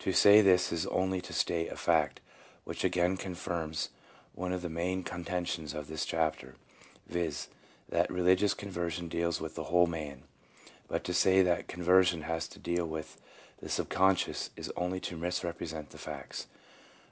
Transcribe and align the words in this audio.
To 0.00 0.12
say 0.12 0.42
this 0.42 0.70
is 0.72 0.86
only 0.88 1.22
to 1.22 1.32
state 1.32 1.70
a 1.72 1.76
fact 1.78 2.20
which 2.64 2.84
again 2.84 3.16
confirms 3.16 3.88
one 4.34 4.52
of 4.52 4.60
the 4.60 4.68
main 4.68 5.02
contentions 5.02 5.72
of 5.72 5.86
this 5.88 6.04
chapter— 6.04 6.56
viz., 7.08 7.48
that 7.88 8.10
religious 8.12 8.52
conversion 8.52 9.08
deals 9.08 9.40
with 9.40 9.54
the 9.54 9.64
whole 9.64 9.86
man; 9.86 10.24
but 10.86 11.02
to 11.04 11.14
say 11.14 11.40
that 11.40 11.66
conversion 11.66 12.24
has 12.24 12.46
to 12.48 12.58
deal 12.58 12.84
with 12.86 13.18
the 13.62 13.70
subconscious 13.70 14.50
only 14.76 14.98
is 14.98 15.06
to 15.08 15.16
misrepresent 15.16 15.88
the 15.88 15.96
facts. 15.98 16.46